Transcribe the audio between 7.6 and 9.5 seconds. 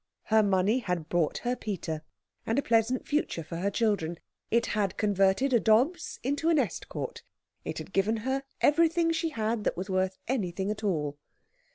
it had given her everything she